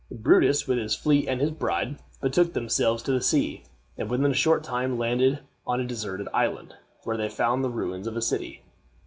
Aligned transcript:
Brutus, 0.09 0.65
with 0.67 0.79
his 0.79 0.95
fleet 0.95 1.27
and 1.27 1.39
his 1.39 1.51
bride, 1.51 1.99
betook 2.23 2.53
themselves 2.53 3.03
to 3.03 3.21
sea, 3.21 3.65
and 3.99 4.09
within 4.09 4.31
a 4.31 4.33
short 4.33 4.63
time 4.63 4.97
landed 4.97 5.41
on 5.67 5.79
a 5.79 5.85
deserted 5.85 6.27
island, 6.33 6.73
where 7.03 7.17
they 7.17 7.29
found 7.29 7.63
the 7.63 7.69
ruins 7.69 8.07
of 8.07 8.17
a 8.17 8.21
city. 8.23 8.63